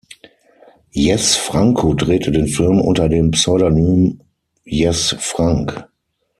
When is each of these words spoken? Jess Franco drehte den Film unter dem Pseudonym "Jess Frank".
Jess 0.95 1.35
Franco 1.35 1.93
drehte 1.93 2.31
den 2.31 2.47
Film 2.47 2.81
unter 2.81 3.07
dem 3.07 3.29
Pseudonym 3.29 4.19
"Jess 4.63 5.15
Frank". 5.19 5.87